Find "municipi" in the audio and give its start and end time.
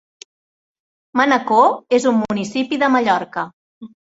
2.25-2.83